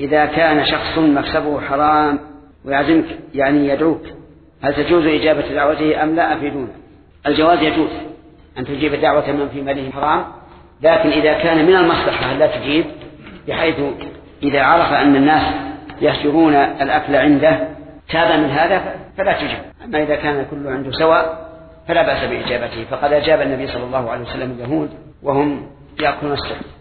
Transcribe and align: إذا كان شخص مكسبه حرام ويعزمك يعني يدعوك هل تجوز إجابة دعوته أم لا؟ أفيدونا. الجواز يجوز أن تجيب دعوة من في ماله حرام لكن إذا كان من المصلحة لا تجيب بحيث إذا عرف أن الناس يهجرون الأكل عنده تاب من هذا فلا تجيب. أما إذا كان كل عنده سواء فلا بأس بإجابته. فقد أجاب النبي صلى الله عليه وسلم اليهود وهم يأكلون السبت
إذا 0.00 0.26
كان 0.26 0.66
شخص 0.66 0.98
مكسبه 0.98 1.60
حرام 1.60 2.18
ويعزمك 2.64 3.04
يعني 3.34 3.68
يدعوك 3.68 4.02
هل 4.62 4.74
تجوز 4.74 5.06
إجابة 5.06 5.54
دعوته 5.54 6.02
أم 6.02 6.16
لا؟ 6.16 6.34
أفيدونا. 6.34 6.72
الجواز 7.26 7.62
يجوز 7.62 7.90
أن 8.58 8.64
تجيب 8.64 8.94
دعوة 8.94 9.32
من 9.32 9.48
في 9.48 9.62
ماله 9.62 9.90
حرام 9.90 10.24
لكن 10.82 11.08
إذا 11.08 11.32
كان 11.32 11.66
من 11.66 11.76
المصلحة 11.76 12.32
لا 12.32 12.46
تجيب 12.46 12.84
بحيث 13.48 13.76
إذا 14.42 14.62
عرف 14.62 14.92
أن 14.92 15.16
الناس 15.16 15.54
يهجرون 16.00 16.54
الأكل 16.54 17.16
عنده 17.16 17.68
تاب 18.10 18.40
من 18.40 18.50
هذا 18.50 18.94
فلا 19.16 19.32
تجيب. 19.32 19.58
أما 19.84 20.02
إذا 20.02 20.16
كان 20.16 20.46
كل 20.50 20.66
عنده 20.66 20.90
سواء 20.90 21.50
فلا 21.88 22.02
بأس 22.02 22.24
بإجابته. 22.24 22.84
فقد 22.90 23.12
أجاب 23.12 23.40
النبي 23.40 23.66
صلى 23.66 23.84
الله 23.84 24.10
عليه 24.10 24.22
وسلم 24.22 24.50
اليهود 24.50 24.90
وهم 25.22 25.66
يأكلون 26.00 26.32
السبت 26.32 26.79